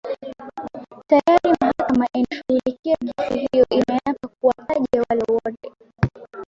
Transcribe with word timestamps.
tayari 1.09 1.51
mahakama 1.61 2.05
inashughulikia 2.13 2.95
kesi 2.97 3.47
hiyo 3.51 3.65
imeapa 3.69 4.27
kuwataja 4.39 4.85
wale 5.09 5.23
wote 5.27 5.71